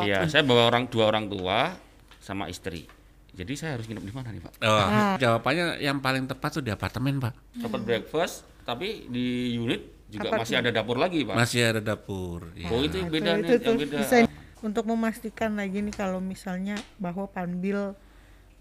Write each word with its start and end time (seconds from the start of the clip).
Pak? 0.00 0.06
Iya, 0.06 0.18
saya 0.26 0.42
bawa 0.42 0.66
orang 0.66 0.88
dua 0.88 1.04
orang 1.06 1.24
tua 1.26 1.76
sama 2.18 2.48
istri. 2.48 2.88
Jadi 3.30 3.52
saya 3.54 3.76
harus 3.76 3.86
nginep 3.86 4.02
di 4.02 4.10
mana 4.10 4.28
nih 4.28 4.40
Pak? 4.40 4.52
Oh, 4.58 4.88
jawabannya 5.16 5.78
yang 5.78 5.98
paling 5.98 6.26
tepat 6.26 6.50
tuh 6.50 6.62
di 6.62 6.68
apartemen, 6.68 7.16
Pak. 7.16 7.32
Dapat 7.56 7.80
breakfast, 7.80 8.34
tapi 8.62 9.06
di 9.06 9.54
unit 9.54 9.80
juga 10.06 10.26
Apartemen. 10.26 10.42
masih 10.42 10.56
ada 10.58 10.70
dapur 10.72 10.96
lagi 10.96 11.20
Pak. 11.22 11.34
Masih 11.36 11.60
ada 11.62 11.80
dapur. 11.80 12.50
ya. 12.52 12.66
Oh 12.68 12.82
itu 12.82 12.98
Nah, 12.98 13.06
beda 13.08 13.30
itu- 13.30 13.38
nih, 13.38 13.50
itu 13.54 13.68
yang 13.68 13.78
beda. 13.78 13.96
bisa 13.96 14.16
untuk 14.60 14.84
memastikan 14.84 15.50
lagi 15.54 15.78
nih 15.78 15.94
kalau 15.94 16.18
misalnya 16.18 16.74
bahwa 16.96 17.24
Panbil 17.24 17.94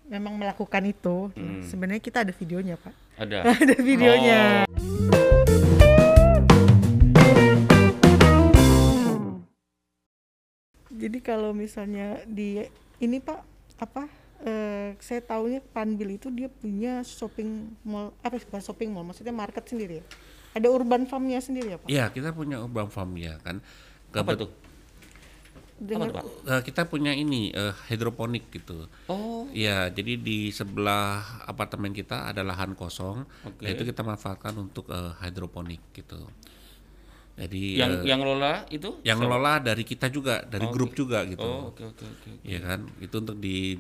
memang 0.05 0.37
melakukan 0.37 0.85
itu, 0.85 1.33
Hmm. 1.33 1.65
sebenarnya 1.65 1.99
kita 1.99 2.21
ada 2.21 2.31
videonya 2.31 2.77
Pak. 2.77 2.93
Ada. 3.17 3.37
ada 3.65 3.75
videonya. 3.75 4.41
Oh. 4.69 5.88
Jadi 11.09 11.25
kalau 11.25 11.57
misalnya 11.57 12.21
di 12.29 12.61
ini 13.01 13.17
Pak 13.17 13.41
apa 13.81 14.05
eh, 14.45 14.93
saya 15.01 15.25
tahunya 15.25 15.65
Panbil 15.73 16.21
itu 16.21 16.29
dia 16.29 16.54
punya 16.54 17.01
shopping 17.01 17.65
mall 17.81 18.13
apa 18.21 18.37
bukan 18.37 18.61
shopping 18.61 18.93
mall 18.93 19.09
maksudnya 19.09 19.33
market 19.33 19.65
sendiri 19.65 20.05
ya. 20.05 20.05
Ada 20.53 20.69
urban 20.69 21.09
farmnya 21.09 21.41
sendiri 21.41 21.73
ya 21.73 21.77
Pak. 21.81 21.89
Iya, 21.89 22.05
kita 22.14 22.29
punya 22.29 22.61
urban 22.61 22.93
farm 22.93 23.17
ya 23.17 23.41
kan. 23.41 23.57
Apa 24.14 24.37
tuh? 24.37 24.53
Dengan 25.81 26.14
Apa 26.14 26.21
tuh 26.21 26.29
Pak? 26.45 26.53
Eh, 26.53 26.61
kita 26.69 26.81
punya 26.86 27.09
ini 27.17 27.50
eh, 27.57 27.73
hidroponik 27.89 28.53
gitu. 28.53 28.86
Oh, 29.09 29.50
Iya, 29.50 29.89
jadi 29.89 30.14
di 30.14 30.53
sebelah 30.53 31.41
apartemen 31.50 31.89
kita 31.89 32.30
ada 32.30 32.45
lahan 32.45 32.78
kosong, 32.78 33.25
Oke. 33.50 33.66
nah 33.66 33.69
itu 33.73 33.81
kita 33.81 34.05
manfaatkan 34.05 34.53
untuk 34.61 34.86
eh, 34.94 35.17
hidroponik 35.25 35.81
gitu. 35.89 36.30
Jadi 37.39 37.80
yang 37.80 37.92
eh, 37.95 38.03
yang 38.03 38.20
ngelola 38.20 38.67
itu? 38.67 39.00
yang 39.08 39.16
siapa? 39.16 39.31
ngelola 39.31 39.53
dari 39.64 39.84
kita 39.88 40.11
juga, 40.11 40.44
dari 40.44 40.67
Oh, 40.67 40.73
grup 40.75 40.92
oke. 40.92 40.98
juga 41.00 41.23
gitu. 41.23 41.48
Oh, 41.48 41.72
oke 41.72 41.84
oke 41.88 42.03
oke. 42.03 42.28
oke. 42.36 42.44
Iya 42.44 42.59
kan, 42.59 42.80
itu 43.00 43.16
untuk 43.16 43.39
di 43.39 43.80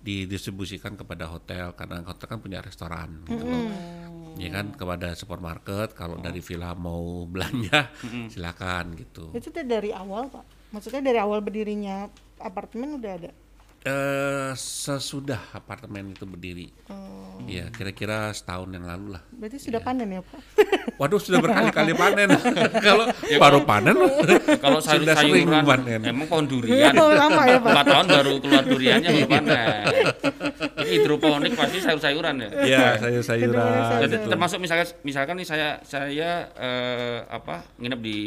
didistribusikan 0.00 0.94
kepada 0.94 1.26
hotel 1.26 1.74
karena 1.74 1.98
hotel 2.06 2.26
kan 2.30 2.38
punya 2.38 2.62
restoran 2.62 3.26
gitu 3.26 3.42
loh. 3.42 3.58
Iya 4.38 4.50
kan 4.54 4.66
kepada 4.76 5.16
supermarket 5.18 5.98
kalau 5.98 6.20
dari 6.20 6.38
villa 6.38 6.78
mau 6.78 7.02
belanja 7.32 7.90
silakan 8.30 8.94
gitu. 8.94 9.34
itu 9.34 9.50
tuh 9.50 9.66
dari 9.66 9.90
awal 9.90 10.30
Pak. 10.30 10.70
Maksudnya 10.70 11.02
dari 11.02 11.18
awal 11.18 11.42
berdirinya 11.42 12.06
apartemen 12.38 13.02
udah 13.02 13.12
ada. 13.18 13.30
Eh 13.86 14.50
sesudah 14.58 15.38
apartemen 15.54 16.10
itu 16.10 16.26
berdiri. 16.26 16.74
Oh, 16.90 17.38
Iya, 17.46 17.70
kira-kira 17.70 18.34
setahun 18.34 18.66
yang 18.68 18.82
lalu 18.82 19.14
lah. 19.14 19.22
berarti 19.30 19.62
sudah 19.62 19.78
panen 19.78 20.10
ya 20.10 20.18
Pak. 20.18 20.40
Waduh, 20.98 21.22
sudah 21.22 21.38
berkali-kali 21.38 21.94
panen. 22.02 22.34
Kalau 22.86 23.06
baru 23.38 23.62
panen 23.62 23.94
Kalau 24.58 24.82
sayur 24.82 25.06
Sudah 25.06 25.14
sering 25.14 25.46
sayuran 25.46 25.62
panen. 25.62 26.00
emang 26.02 26.26
pohon 26.26 26.50
durian. 26.50 26.98
Oh, 26.98 27.14
lama 27.14 27.42
ya, 27.46 27.58
Pak? 27.62 27.70
Empat 27.70 27.86
tahun 27.86 28.06
baru 28.10 28.32
keluar 28.42 28.64
duriannya 28.66 29.10
baru 29.12 29.28
panen. 29.30 29.84
Ini 30.86 31.02
hidroponik 31.02 31.52
pasti 31.58 31.78
sayur-sayuran 31.82 32.34
ya. 32.38 32.48
Iya, 32.62 32.84
sayur-sayuran. 33.02 34.06
Jadi 34.06 34.16
gitu. 34.22 34.30
termasuk 34.30 34.58
misalkan 34.62 34.86
misalkan 35.02 35.34
nih 35.42 35.48
saya 35.48 35.68
saya 35.82 36.30
eh, 36.54 37.18
apa 37.26 37.66
nginep 37.82 38.00
di 38.00 38.18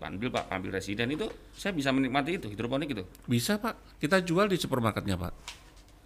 Panbil 0.00 0.32
Pak, 0.32 0.48
Panbil 0.48 0.72
Residen 0.72 1.12
itu 1.12 1.28
saya 1.52 1.76
bisa 1.76 1.92
menikmati 1.92 2.40
itu 2.40 2.48
hidroponik 2.48 2.88
itu. 2.88 3.04
Bisa, 3.28 3.60
Pak. 3.60 4.00
Kita 4.00 4.24
jual 4.24 4.48
di 4.48 4.56
supermarketnya, 4.56 5.20
Pak. 5.20 5.32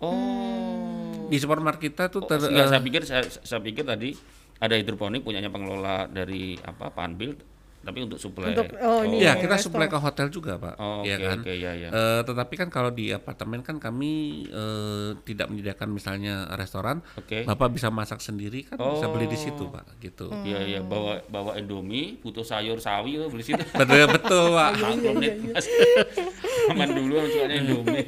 Oh. 0.03 1.31
Di 1.31 1.39
supermarket 1.39 1.94
kita 1.94 2.11
tuh 2.11 2.27
Oh, 2.27 2.28
ter, 2.28 2.39
enggak, 2.39 2.66
eh, 2.66 2.70
saya 2.70 2.83
pikir 2.83 3.03
saya, 3.06 3.22
saya 3.27 3.61
pikir 3.62 3.87
tadi 3.87 4.14
ada 4.62 4.75
hidroponik 4.78 5.22
punyanya 5.27 5.50
pengelola 5.50 6.06
dari 6.06 6.55
apa 6.62 6.91
Panbil 6.94 7.34
tapi 7.83 7.98
untuk 8.00 8.16
suplai. 8.16 8.50
Untuk- 8.50 8.78
oh, 8.78 9.02
ini 9.02 9.19
Iya, 9.19 9.34
Iya, 9.34 9.42
kita 9.42 9.55
restoran. 9.55 9.66
supply 9.77 9.86
ke 9.86 9.98
hotel 9.98 10.27
juga, 10.28 10.52
Pak. 10.55 10.75
Oh, 10.77 11.02
Iya 11.02 11.16
oke, 11.16 11.25
kan? 11.25 11.38
oke, 11.41 11.52
iya, 11.52 11.70
iya. 11.75 11.88
Eh, 11.88 12.20
tetapi 12.22 12.55
kan 12.56 12.69
kalau 12.69 12.91
di 12.91 13.11
apartemen 13.11 13.61
kan 13.61 13.77
kami 13.77 14.12
eh, 14.48 15.11
tidak 15.22 15.47
menyediakan 15.48 15.88
misalnya 15.88 16.34
restoran, 16.53 17.03
Oke. 17.14 17.42
Bapak 17.42 17.69
bisa 17.70 17.88
masak 17.88 18.19
sendiri 18.19 18.62
kan 18.64 18.78
bisa 18.78 19.06
beli 19.06 19.27
di 19.27 19.34
Oh. 19.34 19.42
situ, 19.42 19.64
Pak, 19.66 19.98
gitu. 19.98 20.31
Iya 20.41 20.59
iya 20.65 20.81
bawa 20.81 21.22
bawa 21.26 21.54
Indomie, 21.54 22.19
butuh 22.19 22.43
sayur 22.43 22.78
sawi 22.78 23.19
beli 23.25 23.43
situ. 23.43 23.59
Betul 23.76 24.06
betul, 24.09 24.44
Pak. 24.53 24.70
Menit 24.78 25.34
mas. 25.44 25.66
Aman 26.71 26.89
dulu 26.95 27.15
sukanya 27.27 27.56
Indomie. 27.59 28.06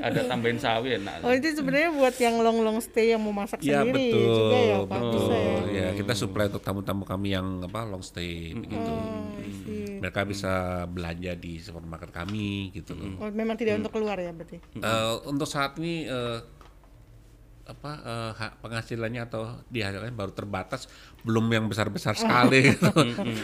Ada 0.00 0.20
tambahin 0.24 0.56
sawi 0.56 0.88
enak. 0.96 1.20
Oh 1.20 1.32
itu 1.34 1.52
sebenarnya 1.52 1.90
buat 1.92 2.14
yang 2.16 2.40
long 2.40 2.58
long 2.64 2.78
stay 2.80 3.12
yang 3.12 3.20
mau 3.20 3.34
masak 3.34 3.60
Iya 3.60 3.84
sendiri 3.84 4.08
betul, 4.14 4.32
juga 4.32 4.58
ya 4.58 4.76
Pak. 4.78 4.88
betul. 4.88 5.12
Bisa 5.12 5.34
ya. 5.36 5.56
Ya 5.68 5.88
kita 5.92 6.12
supply 6.16 6.46
untuk 6.48 6.62
tamu-tamu 6.64 7.02
kami 7.04 7.28
yang 7.34 7.46
apa 7.64 7.80
long 7.84 8.00
stay 8.00 8.54
begitu. 8.54 8.88
Oh. 8.88 9.36
Mereka 9.98 10.20
bisa 10.24 10.84
belanja 10.86 11.34
di 11.34 11.58
supermarket 11.58 12.14
kami 12.14 12.70
gitu 12.70 12.94
loh. 12.94 13.18
Oh, 13.18 13.30
memang 13.34 13.58
tidak 13.58 13.82
untuk 13.82 13.98
keluar 13.98 14.14
ya 14.16 14.30
berarti. 14.30 14.62
Eh, 14.78 15.14
untuk 15.26 15.50
saat 15.50 15.74
ini 15.82 16.06
eh, 16.06 16.38
apa 17.68 17.90
eh, 18.00 18.30
hak 18.32 18.52
penghasilannya 18.64 19.28
atau 19.28 19.60
dihasilkan 19.68 20.16
baru 20.16 20.32
terbatas, 20.32 20.88
belum 21.20 21.44
yang 21.52 21.68
besar-besar 21.68 22.16
sekali. 22.16 22.64
gitu. 22.72 22.88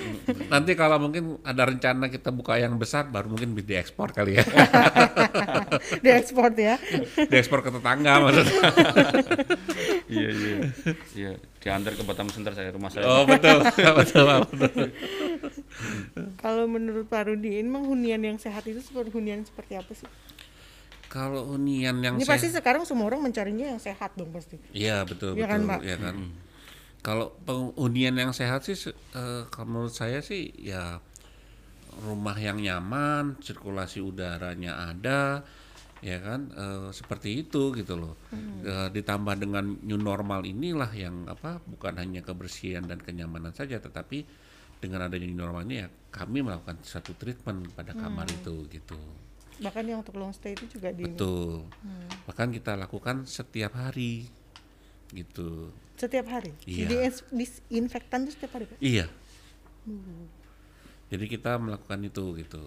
Nanti 0.52 0.72
kalau 0.72 0.96
mungkin 0.96 1.44
ada 1.44 1.68
rencana 1.68 2.08
kita 2.08 2.32
buka 2.32 2.56
yang 2.56 2.80
besar, 2.80 3.12
baru 3.12 3.28
mungkin 3.28 3.52
bisa 3.52 3.68
diekspor 3.76 4.16
kali 4.16 4.40
ya, 4.40 4.44
Diekspor 6.04 6.56
ya. 6.56 6.80
diekspor 7.28 7.60
ke 7.60 7.68
tetangga 7.68 8.24
maksudnya. 8.24 8.56
Iya 10.08 10.28
iya. 10.32 10.56
Iya, 11.12 11.30
diantar 11.60 11.92
ke 11.92 12.02
Batam 12.08 12.32
Center 12.32 12.56
saya 12.56 12.72
rumah 12.72 12.88
saya. 12.88 13.04
Oh 13.04 13.28
betul, 13.28 13.60
betul, 13.76 14.24
betul. 14.56 14.88
Kalau 16.40 16.64
menurut 16.64 17.12
Pak 17.12 17.28
Rudi, 17.28 17.60
ini 17.60 17.68
memang 17.68 17.84
hunian 17.92 18.24
yang 18.24 18.38
sehat 18.40 18.64
itu 18.64 18.80
seperti 18.80 19.12
hunian 19.12 19.44
seperti 19.44 19.76
apa 19.76 19.92
sih? 19.92 20.08
Kalau 21.14 21.54
hunian 21.54 22.02
yang 22.02 22.18
Ini 22.18 22.26
sehat- 22.26 22.42
pasti 22.42 22.48
sekarang 22.50 22.82
semua 22.82 23.06
orang 23.06 23.22
mencarinya 23.22 23.70
yang 23.70 23.78
sehat 23.78 24.18
dong 24.18 24.34
pasti. 24.34 24.58
Iya 24.74 25.06
betul 25.06 25.38
Iya 25.38 25.46
betul 25.46 25.52
kan, 25.54 25.60
Pak? 25.70 25.80
ya 25.86 25.96
kan. 26.02 26.16
Kalau 27.04 27.26
penghunian 27.46 28.18
yang 28.18 28.32
sehat 28.34 28.66
sih, 28.66 28.74
eh, 28.90 29.42
kalau 29.46 29.66
menurut 29.70 29.94
saya 29.94 30.18
sih 30.18 30.50
ya 30.58 30.98
rumah 32.02 32.34
yang 32.34 32.58
nyaman, 32.58 33.38
sirkulasi 33.38 34.02
udaranya 34.02 34.90
ada, 34.90 35.46
ya 36.02 36.18
kan, 36.18 36.50
eh, 36.50 36.88
seperti 36.90 37.46
itu 37.46 37.70
gitu 37.78 37.94
loh. 37.94 38.18
Eh, 38.66 38.88
ditambah 38.90 39.38
dengan 39.38 39.78
new 39.86 40.00
normal 40.00 40.42
inilah 40.42 40.90
yang 40.90 41.30
apa, 41.30 41.62
bukan 41.62 41.94
hanya 41.94 42.26
kebersihan 42.26 42.82
dan 42.82 42.98
kenyamanan 42.98 43.54
saja, 43.54 43.78
tetapi 43.78 44.26
dengan 44.82 45.06
adanya 45.06 45.30
new 45.30 45.38
normal 45.38 45.62
ini 45.62 45.84
ya 45.84 45.88
kami 46.10 46.42
melakukan 46.42 46.82
satu 46.82 47.14
treatment 47.14 47.70
pada 47.72 47.94
kamar 47.94 48.26
itu 48.26 48.66
gitu. 48.66 48.98
Bahkan 49.54 49.82
yang 49.84 50.02
untuk 50.02 50.18
long 50.18 50.34
stay 50.34 50.52
itu 50.52 50.66
juga 50.66 50.90
di 50.90 51.04
Betul. 51.04 51.66
Bahkan 52.26 52.48
kita 52.50 52.74
lakukan 52.74 53.22
setiap 53.24 53.74
hari 53.74 54.26
gitu. 55.10 55.70
setiap 55.94 56.26
hari. 56.26 56.50
Iya. 56.66 56.86
Di 56.90 56.96
disinfektan 57.30 58.26
itu 58.26 58.34
setiap 58.34 58.58
hari 58.58 58.66
Pak. 58.66 58.78
Iya. 58.82 59.06
Jadi 61.06 61.24
kita 61.28 61.54
melakukan 61.56 62.02
itu 62.02 62.34
gitu. 62.34 62.62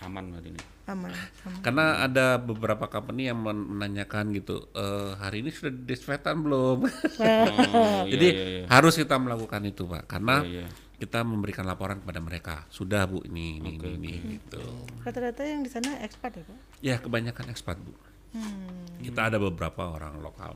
Aman 0.00 0.32
berarti 0.32 0.48
ini. 0.48 0.62
Aman. 0.84 1.12
aman. 1.12 1.60
Karena 1.60 1.84
ada 2.00 2.36
beberapa 2.36 2.88
company 2.88 3.28
yang 3.28 3.40
men- 3.40 3.68
menanyakan 3.68 4.32
gitu, 4.32 4.68
"Eh, 4.72 5.10
hari 5.16 5.40
ini 5.40 5.48
sudah 5.48 5.72
disinfektan 5.72 6.40
belum? 6.40 6.84
Oh, 6.84 8.04
iya, 8.04 8.12
Jadi 8.12 8.26
iya, 8.28 8.44
iya. 8.44 8.62
harus 8.68 8.96
kita 8.96 9.16
melakukan 9.16 9.64
itu, 9.64 9.84
Pak. 9.84 10.04
Karena 10.08 10.44
Iya, 10.44 10.64
iya. 10.64 10.66
Kita 10.94 11.26
memberikan 11.26 11.66
laporan 11.66 11.98
kepada 12.00 12.20
mereka. 12.22 12.54
Sudah, 12.70 13.04
Bu, 13.10 13.22
ini 13.26 13.58
ini 13.58 13.76
ini, 13.76 13.88
ini," 13.98 14.12
gitu. 14.38 14.62
Rata-rata 15.02 15.42
yang 15.42 15.66
di 15.66 15.70
sana 15.70 15.98
ekspat 16.00 16.38
ya 16.38 16.44
Pak? 16.46 16.58
Ya, 16.80 16.96
kebanyakan 17.02 17.50
ekspat, 17.50 17.76
Bu. 17.82 17.92
Hmm. 18.34 19.02
Kita 19.02 19.30
ada 19.30 19.38
beberapa 19.38 19.90
orang 19.90 20.18
lokal. 20.22 20.54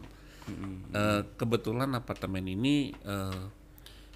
Eh, 0.94 1.22
kebetulan 1.37 1.93
apartemen 1.93 2.41
ini 2.49 2.91
eh, 2.91 3.44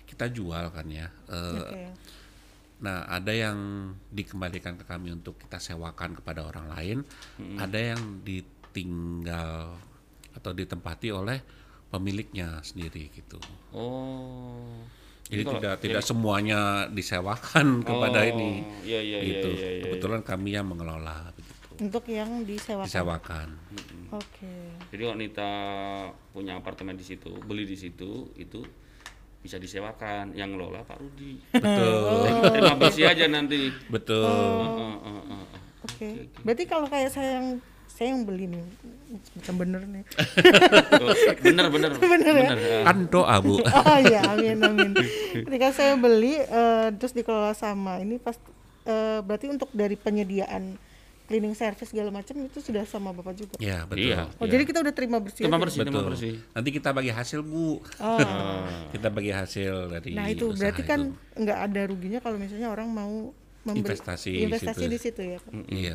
kita 0.09 0.33
jual 0.33 0.73
kan 0.73 0.87
ya. 0.89 1.09
Eh, 1.29 1.61
Oke. 1.61 1.83
Nah, 2.83 3.07
ada 3.07 3.31
yang 3.31 3.59
dikembalikan 4.11 4.75
ke 4.75 4.83
kami 4.83 5.15
untuk 5.15 5.39
kita 5.39 5.63
sewakan 5.63 6.19
kepada 6.19 6.43
orang 6.43 6.67
lain, 6.67 6.99
ada 7.55 7.79
yang 7.79 8.27
ditinggal 8.27 9.79
atau 10.35 10.51
ditempati 10.51 11.15
oleh 11.15 11.39
pemiliknya 11.95 12.59
sendiri 12.67 13.07
gitu. 13.15 13.39
Oh. 13.71 14.83
Jadi 15.33 15.43
kalau- 15.43 15.57
tidak 15.57 15.75
tidak 15.81 16.03
semuanya 16.03 16.61
disewakan 16.87 17.67
kepada 17.89 18.21
Oh, 18.21 18.31
ini. 18.31 18.51
Iya 18.83 19.01
iya 19.01 19.19
iya 19.19 19.19
gitu. 19.25 19.49
iya. 19.51 19.69
iya. 19.73 19.83
Kebetulan 19.83 20.21
kami 20.21 20.51
yang 20.53 20.67
mengelola 20.67 21.33
begitu. 21.33 21.69
Untuk 21.81 22.05
yang 22.07 22.45
disewakan. 22.45 22.87
Disewakan. 22.87 23.49
Oke. 24.13 24.55
Jadi 24.89 25.01
kalau 25.01 25.17
Nita 25.17 25.51
punya 26.31 26.53
apartemen 26.55 26.95
di 26.95 27.03
situ, 27.03 27.33
beli 27.41 27.65
di 27.65 27.75
situ, 27.75 28.29
itu 28.37 28.61
bisa 29.41 29.57
disewakan. 29.57 30.31
Yang 30.33 30.49
ngelola 30.53 30.85
Pak 30.85 31.01
Rudi. 31.01 31.41
Betul. 31.49 32.29
Terima 32.53 32.77
bersih 32.77 33.09
aja 33.09 33.25
nanti. 33.27 33.73
Betul. 33.89 34.29
Heeh, 34.29 34.95
heeh, 35.01 35.23
heeh. 35.27 35.45
Oke. 35.83 36.09
Berarti 36.45 36.65
kalau 36.65 36.87
kayak 36.87 37.09
saya 37.09 37.41
yang 37.41 37.49
saya 38.03 38.19
yang 38.19 38.27
beli 38.27 38.51
nih, 38.51 38.59
bukan 39.39 39.55
bener 39.63 39.83
nih. 39.87 40.03
Tuh, 40.91 41.15
bener 41.47 41.71
bener 41.71 41.91
bener. 42.03 42.35
ya? 42.59 42.83
Kan 42.83 43.07
doa, 43.07 43.39
Bu. 43.39 43.63
oh 43.79 43.99
iya, 44.03 44.27
amin 44.27 44.59
amin. 44.59 44.91
Ketika 45.47 45.71
saya 45.71 45.95
beli 45.95 46.35
eh, 46.35 46.91
terus 46.99 47.15
dikelola 47.15 47.55
sama 47.55 48.03
ini 48.03 48.19
pas 48.19 48.35
eh, 48.83 49.23
berarti 49.23 49.55
untuk 49.55 49.71
dari 49.71 49.95
penyediaan 49.95 50.75
cleaning 51.31 51.55
service 51.55 51.95
segala 51.95 52.11
macam 52.11 52.35
itu 52.43 52.59
sudah 52.59 52.83
sama 52.91 53.15
bapak 53.15 53.39
juga. 53.39 53.55
Ya 53.63 53.87
betul. 53.87 54.11
Iya. 54.11 54.27
Oh 54.43 54.51
jadi 54.51 54.67
kita 54.67 54.83
udah 54.83 54.91
terima 54.91 55.23
bersih. 55.23 55.47
Terima 55.47 55.63
bersih, 55.63 55.79
terima 55.87 56.03
Betul. 56.03 56.11
bersih. 56.11 56.35
Nanti 56.51 56.69
kita 56.75 56.91
bagi 56.91 57.11
hasil 57.15 57.41
bu. 57.47 57.79
Oh. 58.03 58.19
kita 58.91 59.15
bagi 59.15 59.31
hasil 59.31 59.95
dari. 59.95 60.19
Nah 60.19 60.27
itu 60.27 60.51
usaha 60.51 60.59
berarti 60.59 60.83
kan 60.83 61.15
nggak 61.39 61.59
ada 61.71 61.81
ruginya 61.87 62.19
kalau 62.19 62.43
misalnya 62.43 62.67
orang 62.67 62.91
mau 62.91 63.31
memberi 63.63 63.95
Investasi 63.95 64.31
di 64.35 64.43
investasi 64.51 64.83
situ. 64.83 64.91
di 64.91 64.99
situ 64.99 65.21
ya. 65.23 65.39
Pak? 65.39 65.53
Iya. 65.71 65.95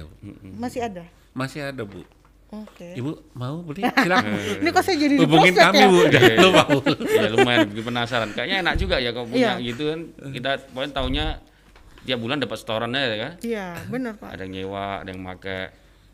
Masih 0.56 0.88
ada. 0.88 1.04
Masih 1.37 1.61
ada 1.63 1.85
bu. 1.85 2.01
Oke. 2.47 2.95
Ibu 2.95 3.11
mau 3.35 3.59
beli? 3.61 3.83
Silakan. 3.83 4.31
Ini 4.63 4.69
kok 4.71 4.81
saya 4.81 4.97
jadi 4.97 5.13
di 5.13 5.21
Hubungin 5.21 5.53
kami 5.53 5.77
ya? 5.77 5.87
bu. 5.87 5.99
Lu 6.43 6.49
mau? 6.49 6.77
ya 7.05 7.27
lumayan 7.29 7.67
bikin 7.67 7.83
penasaran. 7.85 8.29
Kayaknya 8.31 8.57
enak 8.63 8.75
juga 8.75 8.95
ya 8.97 9.11
kalau 9.11 9.27
punya 9.27 9.59
Iya. 9.59 9.67
gitu 9.67 9.83
kan. 9.85 9.99
Kita 10.31 10.49
pokoknya 10.71 10.91
taunya 10.91 11.25
tiap 12.07 12.19
bulan 12.23 12.39
dapat 12.39 12.57
setorannya 12.57 13.01
ya 13.03 13.17
kan. 13.19 13.31
Iya 13.43 13.65
benar 13.91 14.13
pak. 14.15 14.29
Ada 14.31 14.41
yang 14.43 14.53
nyewa, 14.55 15.03
ada 15.03 15.09
yang 15.11 15.21
make. 15.21 15.59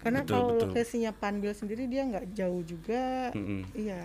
Karena 0.03 0.19
Betul, 0.19 0.33
kalau 0.35 0.47
betul. 0.51 0.67
lokasinya 0.67 1.11
Panbil 1.15 1.51
sendiri 1.55 1.87
dia 1.87 2.03
nggak 2.03 2.25
jauh 2.33 2.61
juga. 2.65 3.31
Mm-mm. 3.31 3.61
Iya. 3.71 4.01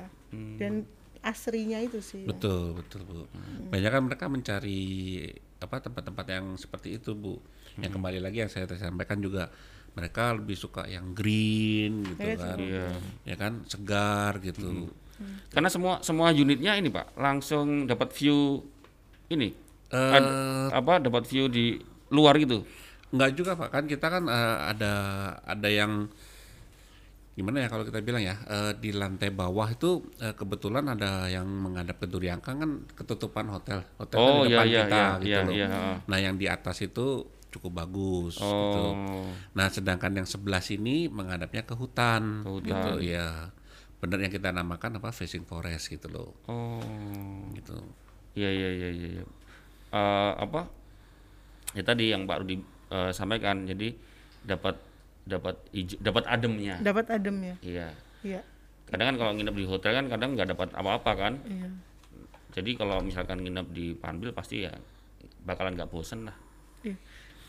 Dan 0.54 0.84
asrinya 1.18 1.80
itu 1.80 1.98
sih. 1.98 2.22
Betul 2.22 2.76
betul 2.76 3.02
bu. 3.02 3.24
Banyak 3.72 3.90
kan 3.90 4.02
mereka 4.04 4.24
mencari 4.28 4.84
apa 5.58 5.80
tempat-tempat 5.80 6.26
yang 6.28 6.46
seperti 6.54 7.00
itu 7.00 7.16
bu. 7.16 7.40
Yang 7.80 7.96
kembali 7.96 8.20
lagi 8.20 8.44
yang 8.44 8.52
saya 8.52 8.68
sampaikan 8.68 9.18
juga 9.18 9.48
mereka 9.96 10.34
lebih 10.36 10.56
suka 10.58 10.84
yang 10.88 11.12
green 11.12 12.04
gitu 12.04 12.20
Iya, 12.22 12.36
kan. 12.36 12.58
Iya. 12.58 12.86
Ya 13.24 13.34
kan 13.36 13.52
segar 13.68 14.32
gitu. 14.40 14.88
Karena 15.50 15.68
semua 15.72 15.98
semua 16.04 16.30
unitnya 16.30 16.78
ini 16.78 16.88
Pak 16.88 17.18
langsung 17.18 17.88
dapat 17.90 18.12
view 18.14 18.62
ini. 19.28 19.50
Eh, 19.88 20.14
Ad- 20.14 20.72
apa 20.72 21.00
dapat 21.00 21.24
view 21.26 21.48
di 21.48 21.80
luar 22.12 22.36
gitu. 22.38 22.62
Enggak 23.08 23.30
juga 23.34 23.56
pak 23.56 23.72
kan 23.72 23.84
kita 23.88 24.06
kan 24.12 24.24
eh, 24.28 24.56
ada 24.76 24.92
ada 25.48 25.68
yang 25.72 26.12
gimana 27.38 27.62
ya 27.62 27.68
kalau 27.70 27.86
kita 27.86 28.02
bilang 28.02 28.18
ya 28.20 28.34
eh, 28.50 28.72
di 28.74 28.90
lantai 28.90 29.30
bawah 29.30 29.70
itu 29.70 30.02
eh, 30.18 30.34
kebetulan 30.34 30.90
ada 30.90 31.30
yang 31.30 31.46
menghadap 31.46 32.02
ke 32.02 32.06
Duriangkang 32.10 32.56
kan 32.58 32.70
ketutupan 32.98 33.46
hotel 33.46 33.86
hotel 33.94 34.18
kan 34.18 34.26
Oh 34.26 34.42
di 34.42 34.50
iya 34.50 34.58
depan 34.58 34.66
iya 34.66 34.82
kita 34.82 34.98
iya 34.98 35.06
gitu 35.22 35.28
iya 35.30 35.40
loh. 35.46 35.54
iya. 35.54 35.68
Nah 36.10 36.18
yang 36.18 36.34
di 36.34 36.46
atas 36.50 36.76
itu 36.82 37.06
cukup 37.50 37.72
bagus 37.78 38.36
gitu. 38.36 38.80
Oh. 38.86 39.24
Nah 39.52 39.66
sedangkan 39.66 40.12
yang 40.14 40.24
sebelah 40.24 40.60
sini 40.60 41.06
menghadapnya 41.06 41.62
ke 41.62 41.72
hutan, 41.72 42.42
Ke 42.42 42.50
hutan. 42.50 42.66
gitu 42.66 42.90
ya. 43.02 43.48
Benar 43.98 44.18
yang 44.20 44.30
kita 44.30 44.50
namakan 44.50 44.98
apa 44.98 45.10
facing 45.10 45.42
forest 45.42 45.88
gitu 45.88 46.06
loh 46.06 46.30
Oh. 46.44 46.78
gitu. 47.52 47.74
Iya 48.32 48.48
iya 48.48 48.68
iya 48.70 48.88
iya. 48.90 49.08
iya. 49.14 49.24
Eh, 49.88 50.32
apa? 50.36 50.68
Ya 51.72 51.82
tadi 51.82 52.08
yang 52.08 52.24
Pak 52.24 52.38
Rudi 52.38 52.60
eh, 52.88 53.10
sampaikan. 53.10 53.64
Jadi 53.64 53.96
dapat 54.40 54.76
dapat 55.24 55.56
ijo- 55.72 55.98
dapat 55.98 56.24
ademnya. 56.24 56.78
Dapat 56.78 57.10
adem 57.10 57.36
ya. 57.42 57.56
Iya. 57.60 57.88
Iya. 58.22 58.40
Kadang 58.86 59.12
kan 59.12 59.16
kalau 59.18 59.32
nginep 59.34 59.54
di 59.54 59.64
hotel 59.64 59.92
kan 59.94 60.06
kadang 60.06 60.32
nggak 60.32 60.48
dapat 60.50 60.68
apa-apa 60.72 61.12
kan. 61.14 61.34
Iya. 61.44 61.68
Jadi 62.50 62.70
kalau 62.74 63.00
misalkan 63.00 63.40
nginep 63.40 63.66
di 63.70 63.92
Panbil 63.92 64.32
pasti 64.32 64.64
ya 64.64 64.72
bakalan 65.42 65.74
nggak 65.74 65.88
bosen 65.88 66.24
lah. 66.24 66.36
iya. 66.80 66.94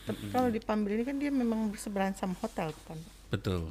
Tapi 0.08 0.22
kalau 0.32 0.48
di 0.48 0.60
Panbil 0.62 1.00
ini 1.00 1.04
kan 1.04 1.16
dia 1.20 1.30
memang 1.32 1.70
bersebelahan 1.70 2.16
sama 2.16 2.34
hotel 2.40 2.72
kan. 2.88 2.98
Betul. 3.30 3.70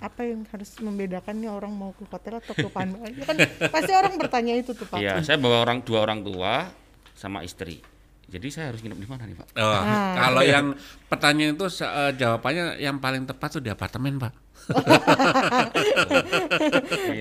Apa 0.00 0.24
yang 0.24 0.48
harus 0.48 0.72
membedakan 0.80 1.36
nih 1.36 1.52
orang 1.52 1.72
mau 1.74 1.92
ke 1.92 2.08
hotel 2.08 2.40
atau 2.40 2.54
ke 2.56 2.68
Panbil? 2.72 3.12
Ya 3.12 3.24
kan 3.28 3.36
pasti 3.68 3.92
orang 3.92 4.14
bertanya 4.16 4.54
itu 4.56 4.72
tuh 4.72 4.88
Pak. 4.88 4.98
Iya, 4.98 5.20
saya 5.20 5.36
bawa 5.36 5.66
orang 5.66 5.84
dua 5.84 6.06
orang 6.06 6.24
tua 6.24 6.72
sama 7.12 7.44
istri. 7.44 7.84
Jadi 8.26 8.50
saya 8.50 8.74
harus 8.74 8.82
nginep 8.82 8.98
di 8.98 9.06
mana 9.06 9.22
nih 9.22 9.38
Pak? 9.38 9.48
Oh, 9.54 9.82
Kalau 10.18 10.42
yang 10.42 10.74
pertanyaan 11.06 11.54
itu 11.54 11.66
eh, 11.84 12.12
jawabannya 12.18 12.82
yang 12.82 12.98
paling 12.98 13.22
tepat 13.22 13.60
tuh 13.60 13.62
di 13.62 13.70
apartemen 13.70 14.18
pak. 14.18 14.34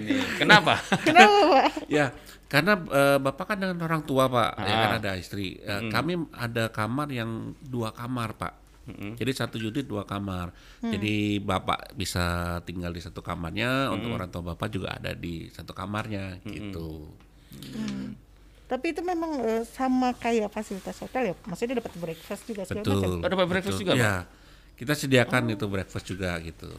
Ini 0.01 0.41
kenapa? 0.41 0.81
Kenapa 1.05 1.37
Pak? 1.53 1.65
Ya, 1.85 2.09
karena 2.45 2.77
eh, 2.77 3.17
bapak 3.17 3.45
kan 3.53 3.57
dengan 3.57 3.81
orang 3.81 4.05
tua 4.05 4.29
pak, 4.29 4.51
ya 4.61 4.75
kan 4.75 4.91
Ah. 4.93 4.99
ada 5.01 5.11
istri. 5.17 5.57
Eh, 5.57 5.89
Kami 5.89 6.29
ada 6.31 6.69
kamar 6.69 7.09
yang 7.09 7.53
dua 7.59 7.89
kamar 7.89 8.37
pak. 8.37 8.53
Jadi 8.85 9.31
satu 9.33 9.57
unit 9.57 9.81
dua 9.89 10.05
kamar. 10.05 10.53
Jadi 10.77 11.41
bapak 11.41 11.97
bisa 11.97 12.57
tinggal 12.69 12.93
di 12.93 13.01
satu 13.01 13.25
kamarnya, 13.25 13.89
untuk 13.89 14.13
orang 14.13 14.29
tua 14.29 14.53
bapak 14.53 14.69
juga 14.69 14.93
ada 14.93 15.17
di 15.17 15.49
satu 15.49 15.73
kamarnya 15.73 16.37
gitu. 16.45 17.09
Tapi 18.65 18.97
itu 18.97 19.01
memang 19.05 19.41
eh, 19.45 19.61
sama 19.65 20.13
kayak 20.13 20.49
fasilitas 20.49 20.97
hotel 21.01 21.33
ya. 21.33 21.35
Maksudnya 21.45 21.77
dia 21.77 21.79
dapat 21.85 21.93
breakfast 21.97 22.43
juga 22.45 22.61
macam. 22.65 22.81
Betul. 22.81 23.21
Oh, 23.21 23.29
dapat 23.29 23.45
breakfast 23.49 23.77
betul. 23.77 23.83
juga, 23.85 23.93
Pak? 23.93 24.01
Ya, 24.05 24.15
kita 24.73 24.93
sediakan 24.97 25.43
itu 25.53 25.65
breakfast 25.69 26.05
juga 26.09 26.29
gitu. 26.41 26.69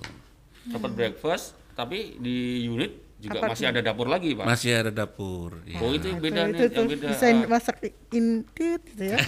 Dapat 0.67 0.91
breakfast, 0.95 1.55
tapi 1.79 2.19
di 2.19 2.67
unit 2.67 3.06
juga 3.17 3.49
masih 3.49 3.67
ada 3.73 3.81
dapur 3.81 4.07
lagi 4.13 4.37
Pak. 4.37 4.45
Masih 4.45 4.71
ada 4.77 4.93
dapur. 4.93 5.65
ya. 5.65 5.81
Oh 5.81 5.91
itu 5.97 6.13
yang 6.13 6.21
beda 6.21 6.41
Tuh, 6.45 6.53
nih, 6.53 6.61
itu 6.69 6.77
yang 6.77 6.91
beda. 6.93 7.09
bisa 7.09 7.27
masak 7.49 7.77
intit 8.13 8.81
gitu 8.85 9.05
ya. 9.09 9.19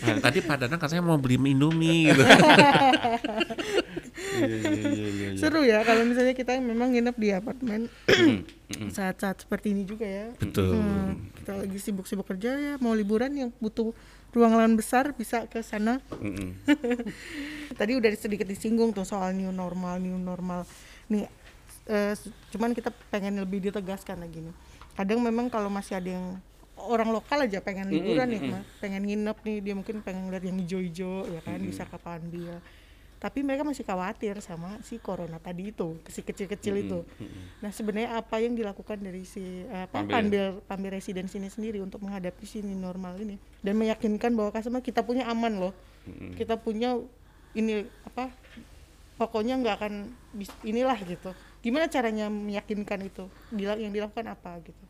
Nah, 0.00 0.16
tadi 0.16 0.38
Pak 0.40 0.56
Danang 0.64 0.80
katanya 0.80 1.04
mau 1.04 1.20
beli 1.20 1.36
Indomie 1.36 2.10
gitu. 2.10 2.24
Seru 5.40 5.62
ya 5.66 5.82
kalau 5.82 6.06
misalnya 6.06 6.34
kita 6.36 6.58
memang 6.60 6.94
nginep 6.94 7.16
di 7.16 7.28
apartemen 7.34 7.90
saat-saat 8.90 9.44
seperti 9.46 9.74
ini 9.74 9.82
juga 9.84 10.06
ya. 10.06 10.26
Betul. 10.38 10.78
Hmm, 10.78 11.30
kita 11.36 11.52
lagi 11.58 11.78
sibuk-sibuk 11.78 12.26
kerja 12.26 12.50
ya, 12.54 12.74
mau 12.78 12.94
liburan 12.94 13.32
yang 13.34 13.50
butuh 13.58 13.90
ruangan 14.30 14.70
besar 14.78 15.10
bisa 15.14 15.46
ke 15.50 15.60
sana. 15.60 15.98
Mm-mm. 16.14 16.54
Tadi 17.78 17.92
udah 17.98 18.10
sedikit 18.14 18.46
disinggung 18.46 18.94
tuh 18.94 19.02
soal 19.02 19.34
new 19.34 19.50
normal, 19.50 19.98
new 19.98 20.14
normal. 20.14 20.62
Nih, 21.10 21.26
eh, 21.90 22.14
cuman 22.54 22.70
kita 22.70 22.94
pengen 23.10 23.42
lebih 23.42 23.58
ditegaskan 23.70 24.22
lagi 24.22 24.38
nih. 24.38 24.54
Kadang 24.94 25.18
memang 25.18 25.50
kalau 25.50 25.66
masih 25.66 25.98
ada 25.98 26.10
yang 26.14 26.38
orang 26.80 27.12
lokal 27.12 27.44
aja 27.44 27.60
pengen 27.60 27.92
liburan 27.92 28.28
ya, 28.30 28.40
Ma. 28.40 28.60
pengen 28.80 29.04
nginep 29.04 29.36
nih, 29.44 29.58
dia 29.60 29.74
mungkin 29.76 30.00
pengen 30.00 30.32
lihat 30.32 30.44
yang 30.46 30.56
hijau-hijau 30.64 31.28
ya 31.28 31.40
kan, 31.44 31.60
bisa 31.60 31.84
ke 31.84 31.98
Panbil. 32.00 32.56
Tapi 33.20 33.44
mereka 33.44 33.68
masih 33.68 33.84
khawatir 33.84 34.40
sama 34.40 34.80
si 34.80 34.96
corona 34.96 35.36
tadi 35.36 35.68
itu, 35.70 36.00
si 36.08 36.24
kecil-kecil 36.24 36.74
itu. 36.80 37.04
Nah, 37.60 37.68
sebenarnya 37.68 38.16
apa 38.16 38.40
yang 38.40 38.56
dilakukan 38.56 38.96
dari 38.96 39.28
si 39.28 39.68
apa. 39.68 40.08
Panbil 40.08 40.64
Panbil 40.64 40.96
Residence 40.96 41.36
ini 41.36 41.52
sendiri 41.52 41.84
untuk 41.84 42.00
menghadapi 42.00 42.48
si 42.48 42.64
new 42.64 42.80
normal 42.80 43.20
ini 43.20 43.36
dan 43.60 43.76
meyakinkan 43.76 44.32
bahwa 44.32 44.50
customer 44.56 44.80
kita 44.80 45.04
punya 45.04 45.28
aman 45.28 45.60
loh. 45.60 45.76
Kita 46.34 46.56
punya 46.56 46.96
ini 47.52 47.84
apa 48.06 48.32
pokoknya 49.20 49.60
nggak 49.60 49.74
akan 49.76 49.94
inilah 50.64 50.96
gitu 51.04 51.34
gimana 51.60 51.92
caranya 51.92 52.32
meyakinkan 52.32 53.04
itu 53.04 53.28
yang 53.58 53.92
dilakukan 53.92 54.32
apa 54.32 54.56
gitu 54.64 54.84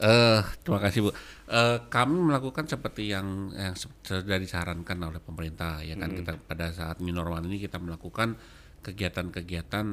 Eh, 0.00 0.40
terima 0.64 0.80
kasih 0.80 1.04
Bu. 1.04 1.10
Eh, 1.52 1.78
kami 1.92 2.16
melakukan 2.16 2.64
seperti 2.64 3.12
yang 3.12 3.52
yang 3.52 3.76
sudah 3.76 4.40
disarankan 4.40 4.96
oleh 5.04 5.20
pemerintah 5.20 5.84
ya 5.84 6.00
kan? 6.00 6.16
Kita 6.16 6.32
pada 6.40 6.72
saat 6.72 7.04
new 7.04 7.12
normal 7.12 7.44
ini 7.44 7.60
kita 7.60 7.76
melakukan 7.76 8.40
kegiatan-kegiatan 8.80 9.86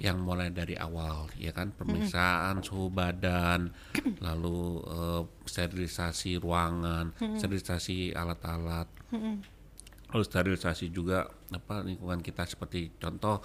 yang 0.00 0.16
mulai 0.20 0.52
dari 0.52 0.76
awal 0.76 1.32
ya 1.40 1.56
kan? 1.56 1.72
Pemeriksaan 1.72 2.60
suhu 2.60 2.92
badan 2.92 3.72
lalu 4.26 4.84
eh, 4.84 5.22
sterilisasi 5.48 6.36
ruangan 6.36 7.16
sterilisasi 7.16 8.12
alat-alat. 8.12 8.88
Lalu 10.10 10.24
sterilisasi 10.26 10.92
juga 10.92 11.24
apa 11.54 11.80
lingkungan 11.80 12.20
kita. 12.20 12.44
Seperti 12.44 12.92
contoh 13.00 13.40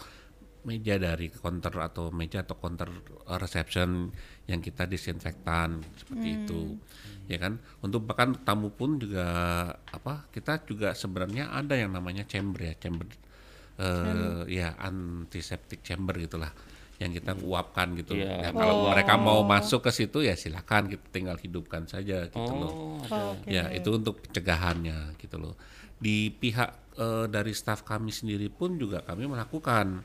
meja 0.65 0.97
dari 0.97 1.29
counter 1.29 1.71
atau 1.77 2.09
meja 2.09 2.41
atau 2.41 2.57
counter 2.57 2.89
uh, 3.29 3.37
reception 3.37 4.09
yang 4.49 4.59
kita 4.59 4.89
disinfektan 4.89 5.85
seperti 5.95 6.27
itu 6.43 6.61
ya 7.29 7.37
kan? 7.41 7.61
Untuk 7.85 8.05
bahkan 8.05 8.33
tamu 8.41 8.73
pun 8.73 8.97
juga 8.97 9.25
apa 9.89 10.29
kita 10.33 10.65
juga 10.65 10.97
sebenarnya 10.97 11.53
ada 11.53 11.77
yang 11.77 11.93
namanya 11.93 12.25
chamber 12.25 12.65
ya 12.65 12.73
chamber 12.77 13.09
eh, 13.79 14.41
ya 14.51 14.77
antiseptic 14.79 15.83
chamber 15.83 16.15
gitulah 16.19 16.51
yang 16.95 17.11
kita 17.11 17.35
uapkan 17.37 17.91
gitu. 17.93 18.15
Iya. 18.15 18.39
Ya, 18.39 18.49
kalau 18.51 18.87
mereka 18.87 19.15
mau 19.17 19.43
masuk 19.43 19.83
ke 19.83 19.91
situ 19.91 20.21
ya 20.21 20.33
silakan 20.33 20.87
kita 20.87 21.05
tinggal 21.11 21.35
hidupkan 21.35 21.83
saja 21.85 22.27
gitu 22.27 22.51
loh. 22.51 22.71
Oh, 22.71 22.83
Oh, 23.05 23.35
oke. 23.35 23.45
ya 23.47 23.67
itu 23.69 23.91
untuk 23.91 24.23
pencegahannya 24.23 25.13
gitu 25.17 25.35
loh. 25.35 25.53
Di 25.95 26.27
pihak 26.29 26.95
eh, 26.95 27.25
dari 27.27 27.51
staf 27.51 27.83
kami 27.83 28.09
sendiri 28.09 28.47
pun 28.47 28.75
juga 28.75 29.01
kami 29.01 29.27
melakukan 29.27 30.01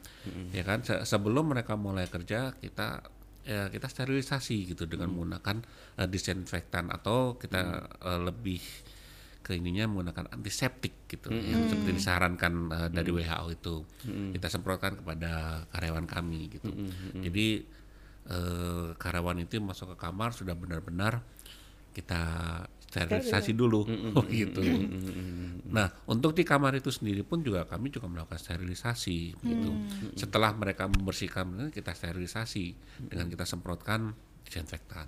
ya 0.51 0.63
kan. 0.63 0.83
Se- 0.83 1.03
sebelum 1.05 1.51
mereka 1.51 1.75
mulai 1.75 2.07
kerja 2.07 2.53
kita 2.55 3.07
ya 3.41 3.67
kita 3.67 3.89
sterilisasi 3.89 4.69
gitu 4.69 4.85
dengan 4.85 5.09
menggunakan 5.09 5.63
eh, 5.97 6.07
disinfektan 6.07 6.91
atau 6.91 7.35
kita 7.35 7.61
eh, 8.03 8.21
lebih 8.21 8.61
ke 9.51 9.59
ininya 9.59 9.91
menggunakan 9.91 10.31
antiseptik 10.31 11.11
gitu 11.11 11.35
yang 11.35 11.67
seperti 11.67 11.99
disarankan 11.99 12.53
eh, 12.71 12.89
dari 12.95 13.11
WHO 13.11 13.47
itu. 13.51 13.75
Kita 14.39 14.47
semprotkan 14.47 15.03
kepada 15.03 15.67
karyawan 15.75 16.07
kami 16.07 16.55
gitu. 16.55 16.71
Jadi 17.19 17.67
eh, 18.31 18.89
karyawan 18.95 19.43
itu 19.43 19.59
masuk 19.59 19.99
ke 19.99 20.07
kamar 20.07 20.31
sudah 20.31 20.55
benar-benar 20.55 21.19
kita 21.91 22.23
sterilisasi 22.91 23.55
dulu. 23.55 23.87
Gitu. 24.31 24.63
Nah, 25.71 25.91
untuk 26.11 26.35
di 26.35 26.43
kamar 26.43 26.75
itu 26.79 26.91
sendiri 26.91 27.23
pun 27.23 27.43
juga 27.43 27.67
kami 27.67 27.91
juga 27.91 28.11
melakukan 28.11 28.39
sterilisasi 28.39 29.19
gitu. 29.39 29.71
Setelah 30.19 30.55
mereka 30.55 30.91
membersihkan 30.91 31.71
kita 31.75 31.95
sterilisasi. 31.95 32.75
Dengan 33.11 33.27
kita 33.31 33.47
semprotkan 33.47 34.15
disinfektan. 34.51 35.07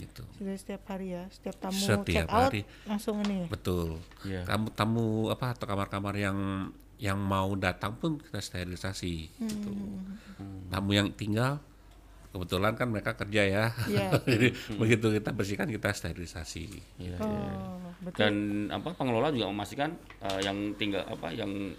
Gitu. 0.00 0.24
Sudah 0.40 0.56
setiap 0.56 0.82
hari 0.88 1.12
ya, 1.12 1.28
setiap 1.28 1.60
tamu 1.60 1.76
Setiap 1.76 2.08
check 2.08 2.26
out 2.32 2.48
hari. 2.48 2.64
langsung 2.88 3.20
ini. 3.20 3.44
ya? 3.44 3.46
Betul. 3.52 3.88
Iya. 4.24 4.42
Kamu 4.48 4.66
tamu 4.72 5.28
apa 5.28 5.52
atau 5.52 5.68
kamar-kamar 5.68 6.16
yang 6.16 6.38
yang 6.96 7.20
mau 7.20 7.52
datang 7.58 7.92
pun 8.00 8.16
kita 8.16 8.40
sterilisasi 8.40 9.14
gitu. 9.44 9.70
Tamu 10.72 10.90
yang 10.96 11.12
tinggal 11.12 11.60
kebetulan 12.32 12.72
kan 12.72 12.88
mereka 12.88 13.12
kerja 13.12 13.42
ya. 13.44 13.64
Iya. 13.84 14.08
Jadi 14.32 14.48
begitu 14.80 15.06
kita 15.12 15.30
bersihkan 15.36 15.68
kita 15.68 15.92
sterilisasi. 15.92 16.64
Iya, 16.96 17.20
iya. 17.20 17.20
Oh, 17.20 17.92
betul. 18.00 18.18
Dan 18.24 18.34
apa 18.72 18.96
pengelola 18.96 19.28
juga 19.28 19.52
memastikan 19.52 19.92
eh, 20.24 20.40
yang 20.40 20.72
tinggal 20.80 21.04
apa 21.04 21.28
yang 21.28 21.76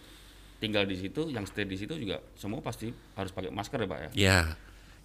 tinggal 0.62 0.86
di 0.86 0.96
situ, 0.96 1.28
yang 1.28 1.44
stay 1.44 1.66
di 1.66 1.76
situ 1.76 1.98
juga 1.98 2.22
semua 2.40 2.62
pasti 2.64 2.88
harus 3.18 3.34
pakai 3.34 3.50
masker 3.50 3.82
ya 3.82 3.88
pak 3.90 4.00
ya. 4.00 4.10
Ya. 4.14 4.40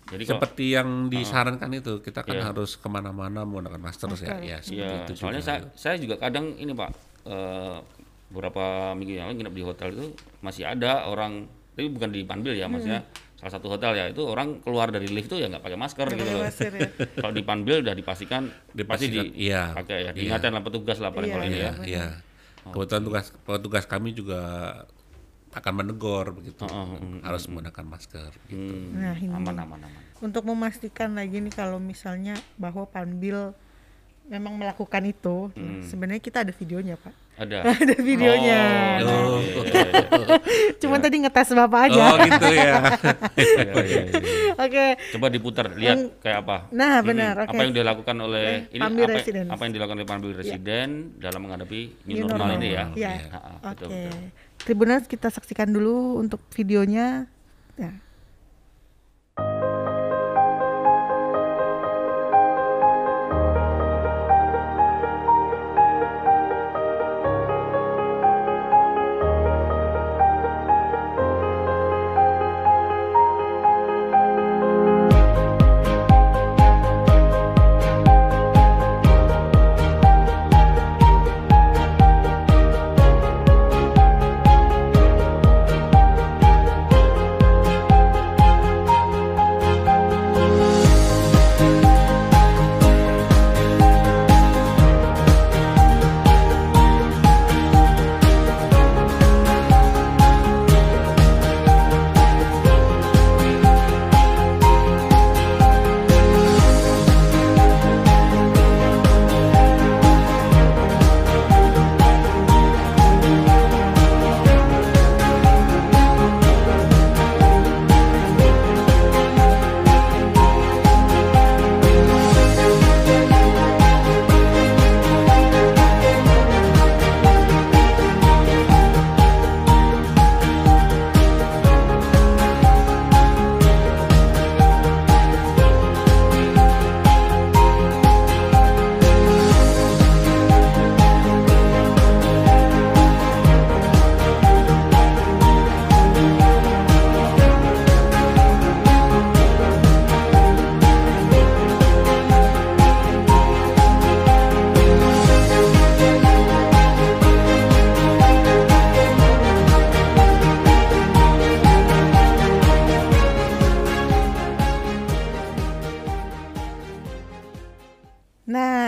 Jadi 0.08 0.22
kalau 0.24 0.40
Seperti 0.40 0.64
yang 0.72 0.88
disarankan 1.06 1.70
itu 1.70 1.92
kita 2.00 2.20
kan 2.22 2.34
Iya. 2.34 2.44
harus 2.48 2.74
ke 2.74 2.88
mana-mana 2.88 3.44
menggunakan 3.44 3.76
masker, 3.78 4.08
ya. 4.16 4.36
Ya 4.38 4.58
seperti 4.58 4.80
Iya, 4.80 5.04
itu 5.04 5.12
soalnya 5.14 5.38
juga. 5.38 5.48
saya, 5.48 5.60
saya 5.72 5.96
juga 5.96 6.16
kadang 6.16 6.52
ini 6.54 6.72
pak, 6.72 6.90
eh, 7.24 7.76
beberapa 8.28 8.64
minggu 8.92 9.12
yang 9.14 9.26
lalu 9.26 9.36
nginep 9.38 9.54
di 9.54 9.62
hotel 9.62 9.88
itu 9.90 10.04
masih 10.38 10.64
ada 10.64 11.04
orang, 11.06 11.44
tapi 11.72 11.88
bukan 11.88 12.08
di 12.08 12.20
Panbil 12.22 12.52
ya, 12.54 12.66
maksudnya 12.66 13.04
salah 13.34 13.52
satu 13.54 13.68
hotel 13.68 13.94
ya 13.94 14.04
itu 14.06 14.18
orang 14.20 14.58
keluar 14.58 14.88
dari 14.88 15.06
lift 15.06 15.28
itu 15.28 15.38
ya 15.38 15.46
nggak 15.46 15.62
pakai 15.62 15.78
masker 15.78 16.06
gitu 16.08 16.18
pakai 16.18 16.34
loh. 16.34 16.42
masker 16.42 16.72
ya. 16.74 16.88
Kalau 17.22 17.32
di 17.32 17.42
Panbil 17.42 17.76
udah 17.80 17.94
dipastikan, 17.94 18.42
pasti 18.48 18.74
Dipastikan, 18.74 19.24
di 19.24 19.46
iya. 19.46 19.62
pakai 19.72 19.96
ya, 19.96 20.02
Iya. 20.02 20.10
diingatkan 20.10 20.50
lah 20.50 20.62
petugas 20.62 20.98
lah 20.98 21.10
paling 21.10 21.28
Iya, 21.28 21.34
kalau 21.34 21.46
ini 21.46 21.54
ya. 21.54 21.62
Iya, 21.62 21.72
iya. 21.84 22.06
Kebetulan 22.66 23.02
tugas 23.02 23.26
petugas 23.38 23.84
kami 23.84 24.10
juga 24.12 24.40
akan 25.50 25.73
menegur 25.75 26.26
begitu. 26.33 26.62
Oh, 26.62 26.85
oh, 26.87 26.99
mm, 26.99 27.21
harus 27.23 27.43
menggunakan 27.47 27.85
masker 27.85 28.31
gitu. 28.47 28.75
Hmm, 28.75 28.95
Nah, 28.95 29.17
ini. 29.17 29.33
aman 29.33 29.57
aman 29.57 29.81
aman. 29.81 30.02
Untuk 30.19 30.45
memastikan 30.45 31.14
lagi 31.14 31.38
nih 31.38 31.50
kalau 31.50 31.78
misalnya 31.78 32.37
bahwa 32.55 32.85
Panbil 32.85 33.55
memang 34.25 34.52
melakukan 34.55 35.00
itu, 35.02 35.49
Hmm. 35.50 35.81
sebenarnya 35.81 36.21
kita 36.21 36.45
ada 36.45 36.52
videonya 36.52 37.00
pak. 37.00 37.17
Ada. 37.38 37.64
ada 37.81 37.95
videonya. 37.97 38.61
Oh, 39.00 39.40
iya, 39.40 39.57
iya, 39.64 39.85
iya. 40.05 40.37
Cuman 40.83 40.99
tadi 41.00 41.17
ngetes 41.19 41.49
bapak 41.50 41.81
aja. 41.88 42.02
Oh 42.05 42.17
gitu 42.19 42.47
ya. 42.50 42.73
Iya, 43.38 43.62
iya, 43.64 44.00
iya. 44.05 44.21
Oke. 44.59 44.85
Coba 45.17 45.26
diputar, 45.31 45.71
lihat 45.73 46.19
kayak 46.19 46.45
apa. 46.45 46.57
Nah, 46.69 46.99
benar, 47.00 47.47
oke. 47.47 47.55
Apa 47.55 47.62
yang 47.62 47.73
dilakukan 47.73 48.17
oleh 48.19 48.67
ini 48.69 48.83
Pambil 48.83 49.07
apa, 49.07 49.21
apa 49.49 49.62
yang 49.64 49.73
dilakukan 49.73 49.97
oleh 49.97 50.09
Pambil 50.09 50.31
Residen 50.35 50.88
dalam 51.17 51.40
menghadapi 51.40 51.81
new, 52.05 52.17
New 52.19 52.26
normal, 52.26 52.38
normal. 52.45 52.59
ini 52.59 52.69
ya. 52.69 52.85
Iya. 52.93 53.11
Oke. 53.14 53.31
betul, 53.62 53.88
betul. 53.88 54.19
Tribuners 54.62 55.06
kita 55.06 55.30
saksikan 55.30 55.70
dulu 55.70 56.18
untuk 56.18 56.42
videonya. 56.52 57.30
Ya. 57.78 57.94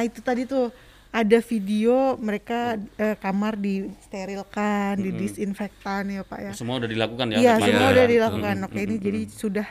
Nah, 0.00 0.08
itu 0.08 0.24
tadi 0.24 0.48
tuh 0.48 0.72
ada 1.12 1.38
video 1.44 2.16
mereka 2.16 2.80
eh, 2.96 3.20
kamar 3.20 3.60
disterilkan, 3.60 4.96
didisinfektan 4.96 6.08
ya 6.08 6.24
Pak 6.24 6.38
ya. 6.40 6.52
Semua 6.56 6.80
udah 6.80 6.88
dilakukan 6.88 7.36
ya. 7.36 7.38
Iya, 7.38 7.54
semua 7.60 7.92
udah 7.92 8.06
ya. 8.08 8.12
dilakukan. 8.16 8.54
Oke, 8.64 8.80
ini 8.80 8.96
jadi 8.96 9.20
sudah 9.28 9.68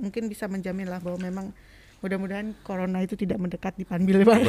mungkin 0.00 0.32
bisa 0.32 0.48
menjamin 0.48 0.88
lah 0.88 0.96
bahwa 0.96 1.20
memang 1.20 1.46
mudah-mudahan 1.96 2.56
corona 2.60 3.04
itu 3.04 3.16
tidak 3.16 3.36
mendekat 3.36 3.76
di 3.76 3.84
Panbil 3.84 4.24
Pak. 4.24 4.40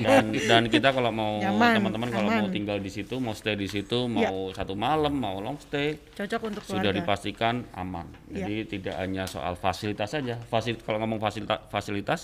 dan 0.00 0.24
dan 0.48 0.62
kita 0.68 0.92
kalau 0.92 1.12
mau 1.12 1.40
teman-teman 1.40 2.08
kalau 2.08 2.28
mau 2.28 2.40
aman. 2.40 2.48
Iya. 2.48 2.56
tinggal 2.56 2.78
di 2.80 2.88
situ 2.88 3.14
mau 3.16 3.32
stay 3.32 3.56
di 3.56 3.68
situ 3.68 4.04
mau 4.04 4.48
satu 4.52 4.72
malam 4.72 5.12
mau 5.12 5.40
long 5.40 5.56
stay 5.58 5.96
Cocok 6.12 6.40
untuk 6.48 6.62
sudah 6.64 6.88
keluarga. 6.88 7.00
dipastikan 7.00 7.64
aman 7.72 8.04
Iya. 8.28 8.44
jadi 8.44 8.56
tidak 8.68 8.94
hanya 9.00 9.24
soal 9.24 9.56
fasilitas 9.56 10.12
saja 10.12 10.36
fasil 10.44 10.76
kalau 10.80 11.00
ngomong 11.00 11.18
fasilitas 11.18 11.56
fasilitas 11.68 12.20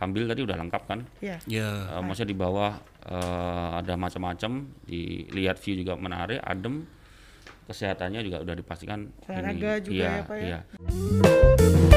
ambil 0.00 0.28
tadi 0.28 0.40
udah 0.44 0.56
lengkap 0.60 0.82
kan 0.84 1.00
Iya. 1.24 1.36
Ya. 1.48 1.68
Eh, 1.96 2.02
maksudnya 2.04 2.30
di 2.32 2.38
bawah 2.38 2.72
eh, 3.06 3.70
ada 3.80 3.94
macam-macam 3.96 4.50
dilihat 4.84 5.56
view 5.62 5.80
juga 5.80 5.96
menarik 5.96 6.40
adem 6.44 6.84
kesehatannya 7.66 8.22
juga 8.22 8.46
udah 8.46 8.54
dipastikan 8.54 9.10
Olahraga 9.26 9.82
juga 9.82 9.94
iya, 9.98 10.10
ya, 10.10 10.22
Pak, 10.22 10.36
ya? 10.38 10.44
iya. 10.46 11.95